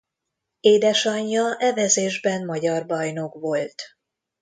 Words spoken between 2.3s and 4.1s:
magyar bajnok volt.